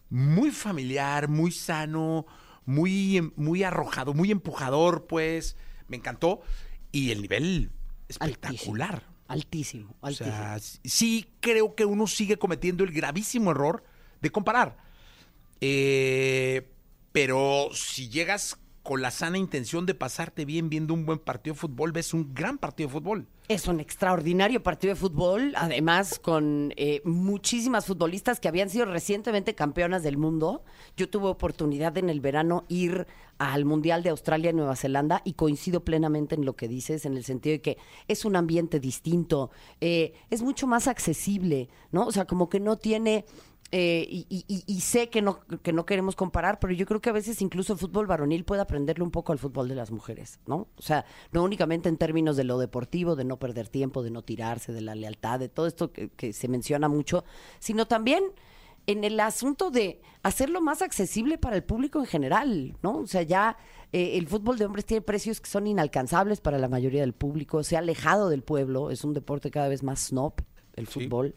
muy 0.09 0.51
familiar, 0.53 1.29
muy 1.29 1.51
sano, 1.51 2.27
muy, 2.65 3.17
em- 3.17 3.33
muy 3.37 3.65
arrojado, 3.65 4.15
muy 4.15 4.31
empujador, 4.31 5.07
pues. 5.09 5.57
Me 5.89 5.97
encantó. 5.97 6.43
Y 6.93 7.11
el 7.11 7.23
nivel 7.23 7.73
espectacular. 8.09 9.03
Altísimo, 9.27 9.97
O 10.01 10.07
altísimo. 10.07 10.31
sea, 10.37 10.57
s- 10.57 10.79
sí 10.85 11.27
creo 11.41 11.75
que 11.75 11.87
uno 11.87 12.07
sigue 12.07 12.39
cometiendo 12.39 12.85
el 12.85 12.93
gravísimo 12.93 13.51
error 13.51 13.83
de 14.21 14.31
comparar. 14.31 14.77
Eh, 15.61 16.71
pero 17.13 17.69
si 17.73 18.09
llegas 18.11 18.59
con 18.83 19.01
la 19.01 19.11
sana 19.11 19.39
intención 19.39 19.87
de 19.87 19.95
pasarte 19.95 20.45
bien 20.45 20.69
viendo 20.69 20.93
un 20.95 21.07
buen 21.07 21.19
partido 21.19 21.55
de 21.55 21.61
fútbol, 21.61 21.93
ves 21.93 22.13
un 22.13 22.35
gran 22.35 22.59
partido 22.59 22.89
de 22.89 22.93
fútbol. 22.95 23.29
Es 23.49 23.69
un 23.69 23.81
extraordinario 23.81 24.63
partido 24.63 24.95
de 24.95 25.01
fútbol, 25.01 25.53
además 25.57 26.19
con 26.19 26.73
eh, 26.77 27.01
muchísimas 27.05 27.87
futbolistas 27.87 28.41
que 28.41 28.49
habían 28.49 28.71
sido 28.71 28.87
recientemente 28.87 29.55
campeonas 29.55 30.03
del 30.03 30.17
mundo. 30.17 30.65
Yo 30.97 31.09
tuve 31.09 31.29
oportunidad 31.29 31.97
en 31.99 32.09
el 32.09 32.21
verano 32.21 32.65
ir 32.69 33.07
al 33.39 33.65
Mundial 33.65 34.03
de 34.03 34.11
Australia 34.11 34.51
y 34.51 34.55
Nueva 34.55 34.77
Zelanda 34.77 35.23
y 35.25 35.35
coincido 35.35 35.85
plenamente 35.85 36.35
en 36.35 36.45
lo 36.45 36.57
que 36.57 36.69
dices, 36.69 37.05
en 37.05 37.17
el 37.17 37.25
sentido 37.25 37.55
de 37.55 37.61
que 37.61 37.79
es 38.09 38.25
un 38.25 38.37
ambiente 38.37 38.81
distinto, 38.81 39.51
eh, 39.81 40.15
es 40.31 40.43
mucho 40.43 40.67
más 40.67 40.89
accesible, 40.89 41.69
¿no? 41.91 42.07
O 42.07 42.13
sea, 42.13 42.25
como 42.25 42.49
que 42.49 42.61
no 42.61 42.77
tiene... 42.77 43.25
eh, 43.75 44.07
y, 44.09 44.27
y- 44.29 44.45
y- 44.49 44.65
y 44.67 44.81
sé 44.81 45.09
que 45.09 45.23
no, 45.23 45.41
que 45.63 45.73
no 45.73 45.87
queremos 45.87 46.15
comparar, 46.15 46.61
pero 46.61 46.75
yo 46.75 46.85
creo 46.85 47.01
que 47.01 47.09
a 47.09 47.13
veces 47.15 47.41
incluso 47.41 47.73
el 47.73 47.79
fútbol 47.79 48.07
varonil 48.07 48.45
puede 48.45 48.61
aprenderle 48.61 49.03
un 49.03 49.11
poco 49.11 49.33
al 49.33 49.39
fútbol 49.39 49.67
de 49.69 49.75
las 49.75 49.91
mujeres, 49.91 50.41
¿no? 50.47 50.69
O 50.77 50.83
sea, 50.83 51.07
no 51.33 51.43
únicamente 51.43 51.89
en 51.89 51.97
términos 51.97 52.37
de 52.37 52.45
lo 52.45 52.59
deportivo, 52.59 53.17
de 53.17 53.25
no 53.25 53.39
perder 53.39 53.69
tiempo, 53.69 54.03
de 54.03 54.11
no 54.11 54.23
tirarse, 54.23 54.73
de 54.73 54.83
la 54.83 54.95
lealtad, 54.95 55.41
de 55.41 55.49
todo 55.49 55.67
esto 55.67 55.91
que, 55.91 56.11
que 56.11 56.35
se 56.35 56.49
menciona 56.49 56.89
mucho, 56.89 57.25
sino 57.61 57.87
también 57.87 58.23
en 58.87 59.05
el 59.05 59.19
asunto 59.21 59.71
de 59.71 60.03
hacerlo 60.23 60.61
más 60.61 60.83
accesible 60.83 61.39
para 61.39 61.57
el 61.57 61.63
público 61.65 61.99
en 62.01 62.07
general, 62.07 62.77
¿no? 62.83 62.99
O 62.99 63.07
sea, 63.07 63.23
ya 63.23 63.57
eh, 63.93 64.19
el 64.19 64.27
fútbol 64.27 64.59
de 64.59 64.67
hombres 64.67 64.85
tiene 64.85 65.01
precios 65.01 65.41
que 65.41 65.49
son 65.49 65.67
inalcanzables 65.67 66.41
para 66.41 66.59
la 66.59 66.69
mayoría 66.69 67.01
del 67.01 67.13
público, 67.15 67.63
se 67.63 67.77
ha 67.77 67.79
alejado 67.79 68.29
del 68.29 68.43
pueblo, 68.43 68.91
es 68.91 69.03
un 69.05 69.15
deporte 69.15 69.51
cada 69.51 69.69
vez 69.69 69.83
más 69.83 70.09
snob, 70.09 70.35
el 70.75 70.87
fútbol. 70.87 71.35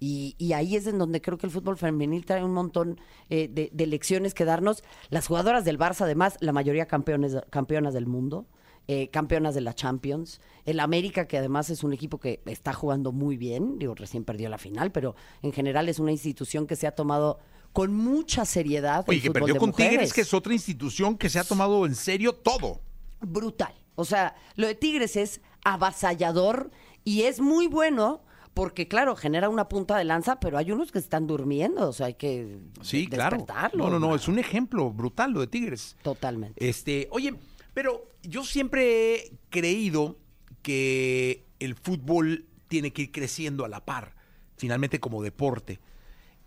Y, 0.00 0.36
y 0.38 0.52
ahí 0.52 0.76
es 0.76 0.86
en 0.86 0.98
donde 0.98 1.20
creo 1.20 1.38
que 1.38 1.46
el 1.46 1.52
fútbol 1.52 1.76
femenil 1.76 2.24
trae 2.24 2.44
un 2.44 2.52
montón 2.52 3.00
eh, 3.30 3.48
de, 3.48 3.70
de 3.72 3.86
lecciones 3.86 4.32
que 4.34 4.44
darnos. 4.44 4.84
Las 5.10 5.26
jugadoras 5.26 5.64
del 5.64 5.78
Barça, 5.78 6.02
además, 6.02 6.36
la 6.40 6.52
mayoría 6.52 6.86
campeones, 6.86 7.36
campeonas 7.50 7.94
del 7.94 8.06
mundo. 8.06 8.46
eh, 8.88 9.08
campeonas 9.10 9.54
de 9.54 9.60
la 9.60 9.74
Champions. 9.74 10.40
El 10.64 10.80
América, 10.80 11.26
que 11.28 11.36
además 11.38 11.68
es 11.70 11.84
un 11.84 11.92
equipo 11.92 12.18
que 12.18 12.40
está 12.46 12.72
jugando 12.72 13.12
muy 13.12 13.36
bien, 13.36 13.78
digo, 13.78 13.94
recién 13.94 14.24
perdió 14.24 14.48
la 14.48 14.56
final, 14.58 14.90
pero 14.92 15.14
en 15.42 15.52
general 15.52 15.88
es 15.88 15.98
una 15.98 16.10
institución 16.10 16.66
que 16.66 16.74
se 16.74 16.86
ha 16.86 16.92
tomado 16.94 17.38
con 17.72 17.92
mucha 17.94 18.44
seriedad. 18.46 19.04
el 19.10 19.10
Oye, 19.10 19.20
que 19.20 19.28
fútbol 19.28 19.32
perdió 19.32 19.54
de 19.54 19.60
con 19.60 19.72
Tigres, 19.72 20.12
que 20.14 20.22
es 20.22 20.32
otra 20.34 20.54
institución 20.54 21.18
que 21.18 21.28
se 21.28 21.38
ha 21.38 21.44
tomado 21.44 21.84
en 21.86 21.94
serio 21.94 22.32
todo. 22.34 22.80
brutal. 23.20 23.74
O 23.94 24.04
sea, 24.04 24.36
lo 24.54 24.66
de 24.66 24.74
Tigres 24.74 25.16
es 25.16 25.40
avasallador 25.64 26.70
y 27.04 27.22
es 27.22 27.40
muy 27.40 27.66
bueno 27.66 28.22
porque, 28.58 28.88
claro, 28.88 29.14
genera 29.14 29.48
una 29.48 29.68
punta 29.68 29.96
de 29.96 30.04
lanza, 30.04 30.40
pero 30.40 30.58
hay 30.58 30.72
unos 30.72 30.90
que 30.90 30.98
están 30.98 31.26
durmiendo, 31.28 31.88
o 31.88 31.92
sea, 31.92 32.06
hay 32.06 32.14
que 32.14 32.58
Sí, 32.82 33.06
claro. 33.06 33.36
despertarlos, 33.36 33.86
No, 33.86 33.92
no, 33.92 33.98
no, 34.00 34.06
mano. 34.08 34.16
es 34.16 34.26
un 34.26 34.38
ejemplo 34.40 34.90
brutal 34.90 35.30
lo 35.32 35.40
de 35.40 35.46
Tigres. 35.46 35.96
Totalmente. 36.02 36.68
Este, 36.68 37.06
oye, 37.12 37.34
pero 37.72 38.08
yo 38.24 38.42
siempre 38.44 39.14
he 39.14 39.32
creído 39.48 40.18
que 40.62 41.44
el 41.60 41.76
fútbol 41.76 42.46
tiene 42.66 42.92
que 42.92 43.02
ir 43.02 43.12
creciendo 43.12 43.64
a 43.64 43.68
la 43.68 43.84
par, 43.84 44.16
finalmente 44.56 44.98
como 44.98 45.22
deporte. 45.22 45.78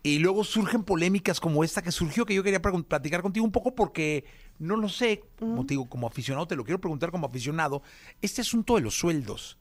Y 0.04 0.20
luego 0.20 0.44
surgen 0.44 0.84
polémicas 0.84 1.40
como 1.40 1.64
esta 1.64 1.82
que 1.82 1.92
surgió, 1.92 2.26
que 2.26 2.34
yo 2.36 2.44
quería 2.44 2.62
platicar 2.62 3.22
contigo 3.22 3.46
un 3.46 3.52
poco 3.54 3.74
porque 3.74 4.26
no 4.60 4.76
lo 4.76 4.90
sé, 4.90 5.24
como 5.40 5.66
te 5.66 5.76
digo, 5.76 5.88
como 5.88 6.08
aficionado, 6.08 6.46
te 6.48 6.56
lo 6.56 6.66
quiero 6.66 6.82
preguntar 6.82 7.10
como 7.12 7.28
aficionado, 7.28 7.84
este 8.22 8.42
asunto 8.42 8.76
de 8.76 8.82
los 8.82 8.96
sueldos. 8.96 9.58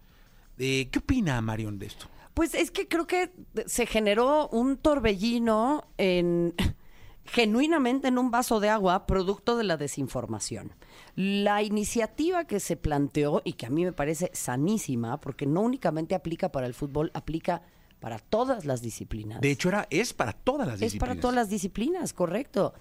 Eh, 0.59 0.89
¿Qué 0.91 0.99
opina 0.99 1.41
Marion 1.41 1.79
de 1.79 1.87
esto? 1.87 2.07
Pues 2.41 2.55
es 2.55 2.71
que 2.71 2.89
creo 2.89 3.07
que 3.07 3.31
se 3.67 3.85
generó 3.85 4.49
un 4.49 4.79
torbellino 4.79 5.85
en 5.99 6.55
genuinamente 7.27 8.09
en 8.09 8.17
un 8.17 8.31
vaso 8.31 8.61
de 8.61 8.71
agua 8.71 9.07
producto 9.07 9.59
de 9.59 9.65
la 9.65 9.77
desinformación. 9.77 10.73
La 11.17 11.63
iniciativa 11.63 12.47
que 12.47 12.59
se 12.59 12.79
planteó 12.79 13.43
y 13.45 13.53
que 13.53 13.67
a 13.67 13.69
mí 13.69 13.85
me 13.85 13.93
parece 13.93 14.31
sanísima 14.33 15.21
porque 15.21 15.45
no 15.45 15.61
únicamente 15.61 16.15
aplica 16.15 16.51
para 16.51 16.67
el 16.67 16.73
fútbol, 16.73 17.11
aplica 17.13 17.61
para 17.99 18.19
todas 18.19 18.65
las 18.65 18.81
disciplinas. 18.81 19.43
De 19.43 19.51
hecho, 19.51 19.69
era, 19.69 19.87
es 19.91 20.15
para 20.15 20.33
todas 20.33 20.67
las 20.67 20.77
Es 20.77 20.81
disciplinas. 20.81 21.09
para 21.11 21.21
todas 21.21 21.37
las 21.37 21.51
disciplinas, 21.51 22.15
correcto. 22.15 22.73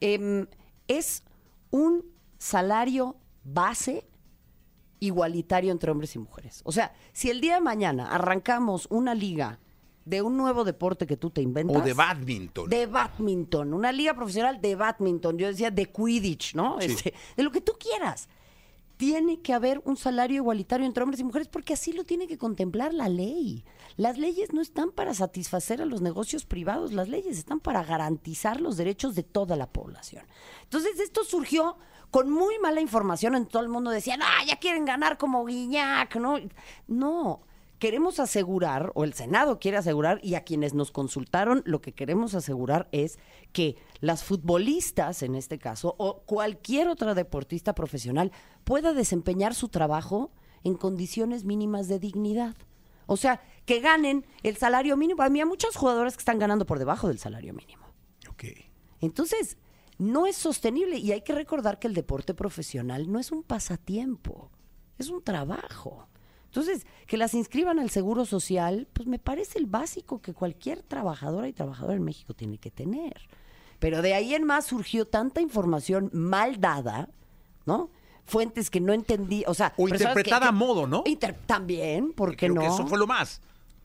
Em, 0.00 0.46
es 0.86 1.24
un 1.72 2.04
salario 2.38 3.16
base 3.42 4.07
igualitario 5.00 5.72
entre 5.72 5.90
hombres 5.90 6.14
y 6.14 6.18
mujeres. 6.18 6.60
O 6.64 6.72
sea, 6.72 6.92
si 7.12 7.30
el 7.30 7.40
día 7.40 7.54
de 7.54 7.60
mañana 7.60 8.08
arrancamos 8.08 8.86
una 8.90 9.14
liga 9.14 9.58
de 10.08 10.22
un 10.22 10.36
nuevo 10.36 10.64
deporte 10.64 11.06
que 11.06 11.18
tú 11.18 11.30
te 11.30 11.42
inventas. 11.42 11.76
O 11.76 11.84
de 11.84 11.92
badminton. 11.92 12.70
De 12.70 12.86
badminton, 12.86 13.74
una 13.74 13.92
liga 13.92 14.14
profesional 14.14 14.60
de 14.60 14.74
badminton. 14.74 15.36
Yo 15.36 15.48
decía 15.48 15.70
de 15.70 15.86
Quidditch, 15.86 16.54
¿no? 16.54 16.78
Sí. 16.80 16.86
Este, 16.86 17.14
de 17.36 17.42
lo 17.42 17.52
que 17.52 17.60
tú 17.60 17.72
quieras. 17.78 18.28
Tiene 18.96 19.40
que 19.42 19.52
haber 19.52 19.80
un 19.84 19.96
salario 19.96 20.38
igualitario 20.38 20.84
entre 20.84 21.04
hombres 21.04 21.20
y 21.20 21.24
mujeres 21.24 21.46
porque 21.46 21.74
así 21.74 21.92
lo 21.92 22.04
tiene 22.04 22.26
que 22.26 22.38
contemplar 22.38 22.94
la 22.94 23.08
ley. 23.08 23.64
Las 23.96 24.18
leyes 24.18 24.52
no 24.52 24.60
están 24.60 24.90
para 24.90 25.14
satisfacer 25.14 25.80
a 25.80 25.84
los 25.84 26.00
negocios 26.00 26.46
privados, 26.46 26.92
las 26.92 27.08
leyes 27.08 27.38
están 27.38 27.60
para 27.60 27.84
garantizar 27.84 28.60
los 28.60 28.76
derechos 28.76 29.14
de 29.14 29.22
toda 29.22 29.54
la 29.54 29.70
población. 29.70 30.24
Entonces 30.64 30.98
esto 30.98 31.22
surgió 31.22 31.76
con 32.10 32.30
muy 32.30 32.58
mala 32.58 32.80
información 32.80 33.34
en 33.34 33.46
todo 33.46 33.62
el 33.62 33.68
mundo. 33.68 33.90
Decían, 33.90 34.20
ah, 34.22 34.44
ya 34.46 34.56
quieren 34.56 34.84
ganar 34.84 35.18
como 35.18 35.44
Guiñac, 35.44 36.16
¿no? 36.16 36.38
No, 36.86 37.42
queremos 37.78 38.18
asegurar, 38.20 38.92
o 38.94 39.04
el 39.04 39.14
Senado 39.14 39.58
quiere 39.58 39.76
asegurar, 39.76 40.20
y 40.22 40.34
a 40.34 40.44
quienes 40.44 40.74
nos 40.74 40.90
consultaron, 40.90 41.62
lo 41.64 41.80
que 41.80 41.92
queremos 41.92 42.34
asegurar 42.34 42.88
es 42.92 43.18
que 43.52 43.76
las 44.00 44.24
futbolistas, 44.24 45.22
en 45.22 45.34
este 45.34 45.58
caso, 45.58 45.94
o 45.98 46.22
cualquier 46.22 46.88
otra 46.88 47.14
deportista 47.14 47.74
profesional, 47.74 48.32
pueda 48.64 48.92
desempeñar 48.92 49.54
su 49.54 49.68
trabajo 49.68 50.30
en 50.64 50.74
condiciones 50.74 51.44
mínimas 51.44 51.88
de 51.88 51.98
dignidad. 51.98 52.56
O 53.06 53.16
sea, 53.16 53.40
que 53.64 53.80
ganen 53.80 54.26
el 54.42 54.56
salario 54.56 54.96
mínimo. 54.96 55.22
A 55.22 55.30
mí 55.30 55.40
hay 55.40 55.46
muchos 55.46 55.76
jugadores 55.76 56.14
que 56.14 56.20
están 56.20 56.38
ganando 56.38 56.66
por 56.66 56.78
debajo 56.78 57.08
del 57.08 57.18
salario 57.18 57.54
mínimo. 57.54 57.86
Ok. 58.28 58.44
Entonces, 59.00 59.56
no 59.98 60.26
es 60.26 60.36
sostenible 60.36 60.96
y 60.98 61.12
hay 61.12 61.22
que 61.22 61.34
recordar 61.34 61.78
que 61.78 61.88
el 61.88 61.94
deporte 61.94 62.34
profesional 62.34 63.10
no 63.10 63.18
es 63.18 63.32
un 63.32 63.42
pasatiempo, 63.42 64.50
es 64.98 65.08
un 65.10 65.22
trabajo. 65.22 66.06
Entonces, 66.46 66.86
que 67.06 67.16
las 67.18 67.34
inscriban 67.34 67.78
al 67.78 67.90
Seguro 67.90 68.24
Social, 68.24 68.88
pues 68.92 69.06
me 69.06 69.18
parece 69.18 69.58
el 69.58 69.66
básico 69.66 70.20
que 70.22 70.32
cualquier 70.32 70.82
trabajadora 70.82 71.46
y 71.48 71.52
trabajador 71.52 71.96
en 71.96 72.04
México 72.04 72.32
tiene 72.34 72.58
que 72.58 72.70
tener. 72.70 73.28
Pero 73.78 74.00
de 74.02 74.14
ahí 74.14 74.34
en 74.34 74.44
más 74.44 74.64
surgió 74.66 75.06
tanta 75.06 75.40
información 75.40 76.10
mal 76.12 76.58
dada, 76.60 77.10
¿no? 77.66 77.90
Fuentes 78.24 78.70
que 78.70 78.80
no 78.80 78.92
entendí, 78.92 79.44
o 79.46 79.54
sea... 79.54 79.72
O 79.76 79.84
que- 79.86 79.92
interpretada 79.92 80.40
que- 80.42 80.48
a 80.48 80.52
modo, 80.52 80.86
¿no? 80.86 81.02
Inter- 81.06 81.36
también, 81.46 82.12
¿por 82.12 82.30
qué 82.32 82.46
Creo 82.46 82.54
no? 82.54 82.60
que 82.62 82.66
eso 82.68 82.86
fue 82.86 82.98
lo 82.98 83.06
más. 83.06 83.40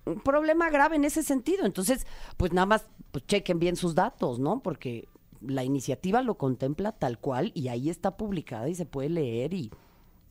un 0.06 0.20
problema 0.22 0.70
grave 0.70 0.96
en 0.96 1.06
ese 1.06 1.22
sentido. 1.24 1.66
Entonces, 1.66 2.06
pues 2.38 2.52
nada 2.54 2.66
más 2.66 2.86
pues 3.12 3.26
chequen 3.28 3.60
bien 3.60 3.76
sus 3.76 3.94
datos, 3.94 4.40
¿no? 4.40 4.60
Porque 4.62 5.08
la 5.48 5.64
iniciativa 5.64 6.22
lo 6.22 6.36
contempla 6.38 6.92
tal 6.94 7.20
cual 7.20 7.52
y 7.56 7.68
ahí 7.70 7.90
está 7.90 8.18
publicada 8.18 8.70
y 8.70 8.76
se 8.76 8.86
puede 8.86 9.10
leer 9.10 9.54
y 9.54 9.72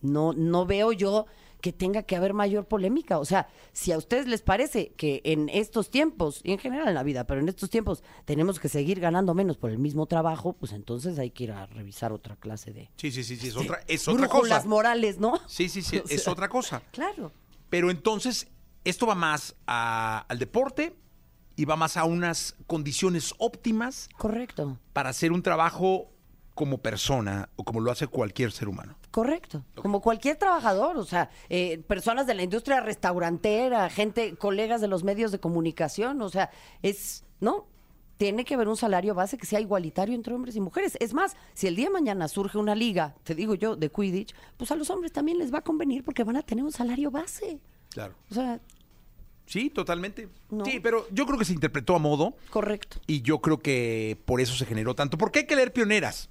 no 0.01 0.33
no 0.33 0.67
veo 0.67 0.93
yo 0.93 1.27
que 1.61 1.73
tenga 1.73 2.03
que 2.03 2.17
haber 2.17 2.35
mayor 2.35 2.67
polémica. 2.67 3.21
O 3.21 3.25
sea, 3.25 3.47
si 3.73 3.93
a 3.93 3.99
ustedes 3.99 4.27
les 4.27 4.43
parece 4.43 4.95
que 4.97 5.21
en 5.25 5.49
estos 5.49 5.91
tiempos, 5.91 6.41
y 6.43 6.51
en 6.51 6.59
general 6.59 6.89
en 6.89 6.95
la 6.95 7.05
vida, 7.05 7.25
pero 7.25 7.41
en 7.41 7.49
estos 7.49 7.71
tiempos 7.71 8.03
tenemos 8.25 8.59
que 8.59 8.69
seguir 8.69 8.99
ganando 8.99 9.33
menos 9.33 9.59
por 9.59 9.71
el 9.71 9.79
mismo 9.79 10.07
trabajo, 10.07 10.55
pues 10.55 10.73
entonces 10.73 11.21
hay 11.21 11.31
que 11.31 11.45
ir 11.45 11.53
a 11.53 11.67
revisar 11.67 12.13
otra 12.13 12.35
clase 12.35 12.73
de 12.73 12.91
Sí, 12.97 13.13
sí, 13.13 13.23
sí, 13.23 13.37
sí, 13.37 13.47
es 13.47 13.57
otra, 13.57 13.81
es 13.87 14.09
otra 14.09 14.27
cosa. 14.27 14.65
morales, 14.67 15.19
¿no? 15.21 15.39
Sí, 15.47 15.69
sí, 15.69 15.83
sí, 15.83 15.99
O 16.05 16.09
es 16.09 16.27
otra 16.27 16.49
cosa. 16.49 16.83
Claro. 16.91 17.31
Pero 17.71 17.93
entonces, 17.93 18.49
esto 18.83 19.07
va 19.07 19.15
más 19.15 19.55
a- 19.69 20.27
al 20.29 20.41
deporte 20.41 20.97
y 21.57 21.65
va 21.65 21.77
más 21.77 21.97
a 21.97 22.05
unas 22.05 22.57
condiciones 22.67 23.35
óptimas 23.39 24.09
Correcto. 24.17 24.79
para 24.93 25.11
hacer 25.11 25.33
un 25.33 25.43
trabajo 25.43 26.09
como 26.55 26.79
persona 26.79 27.49
o 27.57 27.65
como 27.65 27.81
lo 27.81 27.91
hace 27.91 28.07
cualquier 28.07 28.53
ser 28.53 28.69
humano. 28.69 28.97
Correcto. 29.11 29.65
Como 29.75 30.01
cualquier 30.01 30.37
trabajador, 30.37 30.97
o 30.97 31.05
sea, 31.05 31.31
eh, 31.49 31.79
personas 31.87 32.27
de 32.27 32.35
la 32.35 32.43
industria 32.43 32.81
restaurantera, 32.81 33.89
gente, 33.91 34.37
colegas 34.37 34.81
de 34.81 34.89
los 34.89 35.05
medios 35.05 35.33
de 35.33 35.39
comunicación, 35.39 36.21
o 36.23 36.29
sea, 36.29 36.51
es, 36.83 37.25
¿no? 37.41 37.67
Tiene 38.17 38.45
que 38.45 38.55
haber 38.55 38.69
un 38.69 38.77
salario 38.77 39.15
base 39.15 39.37
que 39.37 39.47
sea 39.47 39.61
igualitario 39.61 40.15
entre 40.15 40.35
hombres 40.35 40.55
y 40.57 40.61
mujeres. 40.61 40.97
Es 41.01 41.13
más, 41.13 41.37
si 41.55 41.67
el 41.67 41.77
día 41.77 41.87
de 41.87 41.93
mañana 41.93 42.29
surge 42.29 42.57
una 42.57 42.75
liga, 42.75 43.17
te 43.25 43.35
digo 43.35 43.55
yo, 43.55 43.77
de 43.77 43.91
Quidditch, 43.91 44.35
pues 44.57 44.71
a 44.71 44.77
los 44.77 44.91
hombres 44.91 45.13
también 45.13 45.39
les 45.39 45.53
va 45.53 45.59
a 45.59 45.63
convenir 45.63 46.05
porque 46.05 46.23
van 46.23 46.37
a 46.37 46.43
tener 46.43 46.65
un 46.65 46.73
salario 46.73 47.11
base. 47.11 47.61
Claro. 47.91 48.15
O 48.31 48.35
sea, 48.35 48.61
Sí, 49.47 49.71
totalmente. 49.71 50.29
No. 50.51 50.65
Sí, 50.65 50.81
pero 50.81 51.07
yo 51.11 51.27
creo 51.27 51.39
que 51.39 51.45
se 51.45 51.53
interpretó 51.53 51.97
a 51.97 51.99
modo 51.99 52.35
correcto. 52.51 52.99
y 53.07 53.23
yo 53.23 53.41
creo 53.41 53.59
que 53.59 54.19
por 54.25 54.41
eso 54.41 54.55
se 54.55 54.67
generó 54.67 54.95
tanto. 54.95 55.19
¿Por 55.19 55.31
qué 55.31 55.41
hay 55.41 55.47
que 55.47 55.57
leer 55.57 55.73
pioneras? 55.73 56.31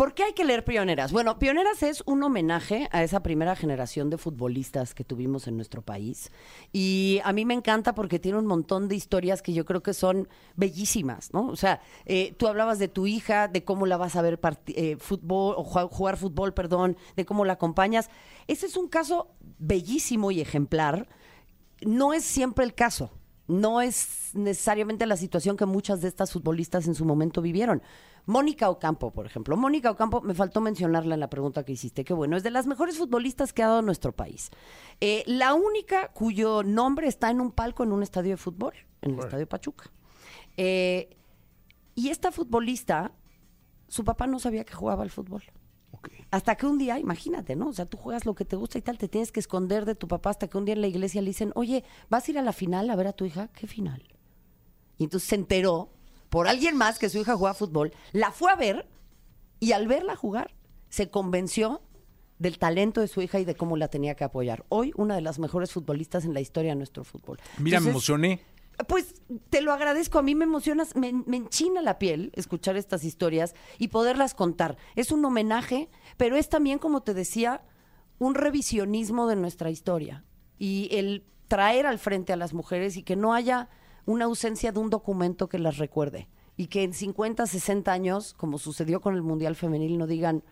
¿Por 0.00 0.14
qué 0.14 0.22
hay 0.24 0.32
que 0.32 0.46
leer 0.46 0.64
Pioneras? 0.64 1.12
Bueno, 1.12 1.38
Pioneras 1.38 1.82
es 1.82 2.02
un 2.06 2.22
homenaje 2.22 2.88
a 2.90 3.02
esa 3.02 3.22
primera 3.22 3.54
generación 3.54 4.08
de 4.08 4.16
futbolistas 4.16 4.94
que 4.94 5.04
tuvimos 5.04 5.46
en 5.46 5.56
nuestro 5.56 5.82
país. 5.82 6.32
Y 6.72 7.20
a 7.22 7.34
mí 7.34 7.44
me 7.44 7.52
encanta 7.52 7.94
porque 7.94 8.18
tiene 8.18 8.38
un 8.38 8.46
montón 8.46 8.88
de 8.88 8.96
historias 8.96 9.42
que 9.42 9.52
yo 9.52 9.66
creo 9.66 9.82
que 9.82 9.92
son 9.92 10.26
bellísimas, 10.56 11.34
¿no? 11.34 11.48
O 11.48 11.56
sea, 11.56 11.82
eh, 12.06 12.34
tú 12.38 12.48
hablabas 12.48 12.78
de 12.78 12.88
tu 12.88 13.06
hija, 13.06 13.46
de 13.46 13.62
cómo 13.62 13.84
la 13.84 13.98
vas 13.98 14.16
a 14.16 14.22
ver 14.22 14.40
eh, 14.68 14.96
fútbol, 14.98 15.54
o 15.58 15.64
jugar 15.64 16.16
fútbol, 16.16 16.54
perdón, 16.54 16.96
de 17.14 17.26
cómo 17.26 17.44
la 17.44 17.52
acompañas. 17.52 18.08
Ese 18.46 18.64
es 18.64 18.78
un 18.78 18.88
caso 18.88 19.34
bellísimo 19.58 20.30
y 20.30 20.40
ejemplar. 20.40 21.08
No 21.82 22.12
es 22.12 22.24
siempre 22.24 22.64
el 22.64 22.74
caso. 22.74 23.10
No 23.46 23.80
es 23.80 24.30
necesariamente 24.34 25.06
la 25.06 25.16
situación 25.16 25.56
que 25.56 25.66
muchas 25.66 26.00
de 26.00 26.08
estas 26.08 26.30
futbolistas 26.32 26.86
en 26.86 26.94
su 26.94 27.04
momento 27.04 27.42
vivieron. 27.42 27.82
Mónica 28.26 28.70
Ocampo, 28.70 29.10
por 29.10 29.26
ejemplo. 29.26 29.56
Mónica 29.56 29.90
Ocampo, 29.90 30.20
me 30.20 30.34
faltó 30.34 30.60
mencionarla 30.60 31.14
en 31.14 31.20
la 31.20 31.30
pregunta 31.30 31.64
que 31.64 31.72
hiciste, 31.72 32.04
que 32.04 32.14
bueno, 32.14 32.36
es 32.36 32.42
de 32.42 32.50
las 32.50 32.66
mejores 32.66 32.96
futbolistas 32.96 33.52
que 33.52 33.62
ha 33.62 33.68
dado 33.68 33.82
nuestro 33.82 34.12
país. 34.12 34.50
Eh, 35.00 35.24
la 35.26 35.54
única 35.54 36.12
cuyo 36.12 36.62
nombre 36.62 37.08
está 37.08 37.30
en 37.30 37.40
un 37.40 37.50
palco 37.50 37.82
en 37.82 37.92
un 37.92 38.02
estadio 38.02 38.30
de 38.32 38.36
fútbol, 38.36 38.74
en 39.02 39.14
el 39.14 39.20
Estadio 39.20 39.48
Pachuca. 39.48 39.90
Eh, 40.56 41.16
y 41.94 42.10
esta 42.10 42.30
futbolista, 42.30 43.12
su 43.88 44.04
papá 44.04 44.26
no 44.26 44.38
sabía 44.38 44.64
que 44.64 44.74
jugaba 44.74 45.02
al 45.02 45.10
fútbol. 45.10 45.42
Hasta 46.30 46.54
que 46.56 46.66
un 46.66 46.78
día, 46.78 46.98
imagínate, 46.98 47.56
¿no? 47.56 47.68
O 47.68 47.72
sea, 47.72 47.86
tú 47.86 47.96
juegas 47.96 48.24
lo 48.24 48.34
que 48.34 48.44
te 48.44 48.56
gusta 48.56 48.78
y 48.78 48.82
tal, 48.82 48.98
te 48.98 49.08
tienes 49.08 49.32
que 49.32 49.40
esconder 49.40 49.84
de 49.84 49.94
tu 49.94 50.06
papá 50.06 50.30
hasta 50.30 50.48
que 50.48 50.56
un 50.56 50.64
día 50.64 50.74
en 50.74 50.80
la 50.80 50.86
iglesia 50.86 51.20
le 51.20 51.28
dicen, 51.28 51.52
oye, 51.54 51.84
¿vas 52.08 52.26
a 52.26 52.30
ir 52.30 52.38
a 52.38 52.42
la 52.42 52.52
final 52.52 52.88
a 52.90 52.96
ver 52.96 53.08
a 53.08 53.12
tu 53.12 53.24
hija? 53.24 53.48
¿Qué 53.48 53.66
final? 53.66 54.02
Y 54.98 55.04
entonces 55.04 55.28
se 55.28 55.34
enteró 55.34 55.90
por 56.28 56.46
alguien 56.46 56.76
más 56.76 56.98
que 56.98 57.08
su 57.08 57.18
hija 57.18 57.36
jugaba 57.36 57.54
fútbol, 57.54 57.92
la 58.12 58.30
fue 58.30 58.52
a 58.52 58.56
ver 58.56 58.86
y 59.58 59.72
al 59.72 59.88
verla 59.88 60.14
jugar 60.14 60.54
se 60.88 61.10
convenció 61.10 61.82
del 62.38 62.58
talento 62.58 63.00
de 63.00 63.08
su 63.08 63.20
hija 63.20 63.38
y 63.38 63.44
de 63.44 63.54
cómo 63.54 63.76
la 63.76 63.88
tenía 63.88 64.14
que 64.14 64.24
apoyar. 64.24 64.64
Hoy 64.68 64.92
una 64.96 65.14
de 65.14 65.20
las 65.20 65.38
mejores 65.38 65.72
futbolistas 65.72 66.24
en 66.24 66.32
la 66.32 66.40
historia 66.40 66.70
de 66.70 66.76
nuestro 66.76 67.04
fútbol. 67.04 67.38
Mira, 67.58 67.80
me 67.80 67.90
emocioné. 67.90 68.40
Pues 68.88 69.14
te 69.50 69.60
lo 69.60 69.72
agradezco, 69.72 70.18
a 70.18 70.22
mí 70.22 70.34
me 70.34 70.44
emocionas, 70.44 70.96
me, 70.96 71.12
me 71.12 71.36
enchina 71.36 71.82
la 71.82 71.98
piel 71.98 72.32
escuchar 72.34 72.76
estas 72.76 73.04
historias 73.04 73.54
y 73.78 73.88
poderlas 73.88 74.34
contar. 74.34 74.76
Es 74.96 75.12
un 75.12 75.24
homenaje, 75.24 75.88
pero 76.16 76.36
es 76.36 76.48
también, 76.48 76.78
como 76.78 77.02
te 77.02 77.14
decía, 77.14 77.62
un 78.18 78.34
revisionismo 78.34 79.26
de 79.26 79.36
nuestra 79.36 79.70
historia 79.70 80.24
y 80.58 80.88
el 80.92 81.24
traer 81.48 81.86
al 81.86 81.98
frente 81.98 82.32
a 82.32 82.36
las 82.36 82.54
mujeres 82.54 82.96
y 82.96 83.02
que 83.02 83.16
no 83.16 83.34
haya 83.34 83.68
una 84.06 84.26
ausencia 84.26 84.72
de 84.72 84.78
un 84.78 84.90
documento 84.90 85.48
que 85.48 85.58
las 85.58 85.78
recuerde 85.78 86.28
y 86.56 86.66
que 86.66 86.82
en 86.82 86.92
50, 86.92 87.46
60 87.46 87.90
años, 87.90 88.34
como 88.34 88.58
sucedió 88.58 89.00
con 89.00 89.14
el 89.14 89.22
Mundial 89.22 89.56
Femenil, 89.56 89.98
no 89.98 90.06
digan, 90.06 90.44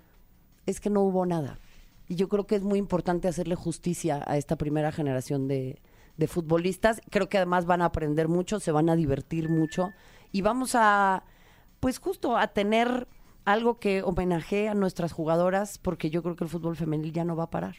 es 0.64 0.80
que 0.80 0.90
no 0.90 1.02
hubo 1.02 1.26
nada. 1.26 1.61
Y 2.08 2.14
yo 2.14 2.28
creo 2.28 2.47
que 2.47 2.56
es 2.56 2.62
muy 2.62 2.78
importante 2.78 3.28
hacerle 3.28 3.54
justicia 3.54 4.25
a 4.26 4.38
esta 4.38 4.56
primera 4.56 4.90
generación 4.90 5.47
de, 5.47 5.82
de 6.18 6.28
futbolistas. 6.28 7.00
Creo 7.10 7.30
que 7.30 7.38
además 7.38 7.64
van 7.64 7.80
a 7.80 7.87
aprender 7.87 8.28
mucho, 8.28 8.60
se 8.60 8.72
van 8.72 8.90
a 8.90 8.96
divertir 8.96 9.48
mucho 9.48 9.90
y 10.30 10.42
vamos 10.42 10.75
a, 10.75 11.25
pues 11.80 11.98
justo 11.98 12.37
a 12.37 12.48
tener 12.48 13.08
algo 13.46 13.78
que 13.78 14.02
homenajee 14.02 14.68
a 14.68 14.75
nuestras 14.75 15.12
jugadoras 15.12 15.78
porque 15.78 16.10
yo 16.10 16.22
creo 16.22 16.37
que 16.37 16.44
el 16.44 16.50
fútbol 16.50 16.76
femenil 16.76 17.12
ya 17.12 17.25
no 17.25 17.37
va 17.37 17.44
a 17.44 17.50
parar. 17.50 17.76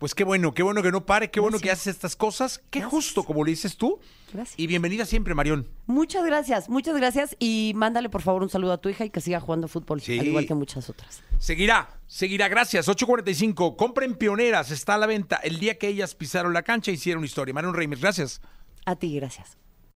Pues 0.00 0.14
qué 0.14 0.24
bueno, 0.24 0.54
qué 0.54 0.62
bueno 0.62 0.82
que 0.82 0.90
no 0.90 1.04
pare, 1.04 1.30
qué 1.30 1.40
bueno 1.40 1.58
que 1.58 1.70
haces 1.70 1.88
estas 1.88 2.16
cosas. 2.16 2.62
Qué 2.70 2.78
Gracias. 2.78 2.90
justo, 2.90 3.22
como 3.22 3.44
le 3.44 3.50
dices 3.50 3.76
tú. 3.76 4.00
Gracias. 4.32 4.58
Y 4.58 4.66
bienvenida 4.66 5.04
siempre, 5.04 5.34
Marión. 5.34 5.68
Muchas 5.86 6.24
gracias, 6.24 6.70
muchas 6.70 6.96
gracias 6.96 7.36
y 7.38 7.72
mándale 7.76 8.08
por 8.08 8.22
favor 8.22 8.42
un 8.42 8.48
saludo 8.48 8.72
a 8.72 8.78
tu 8.78 8.88
hija 8.88 9.04
y 9.04 9.10
que 9.10 9.20
siga 9.20 9.40
jugando 9.40 9.68
fútbol, 9.68 10.00
Sí. 10.00 10.18
al 10.18 10.26
igual 10.26 10.46
que 10.46 10.54
muchas 10.54 10.88
otras. 10.88 11.22
Seguirá, 11.38 12.00
seguirá, 12.06 12.48
gracias. 12.48 12.88
8.45, 12.88 13.76
compren 13.76 14.14
pioneras, 14.14 14.70
está 14.70 14.94
a 14.94 14.98
la 14.98 15.06
venta. 15.06 15.36
El 15.36 15.60
día 15.60 15.76
que 15.76 15.88
ellas 15.88 16.14
pisaron 16.14 16.54
la 16.54 16.62
cancha 16.62 16.90
hicieron 16.90 17.22
historia. 17.22 17.52
Marión 17.52 17.74
Reimers, 17.74 18.00
gracias. 18.00 18.40
A 18.86 18.96
ti, 18.96 19.14
gracias. 19.16 19.58